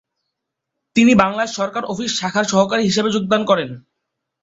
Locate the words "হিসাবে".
2.85-3.09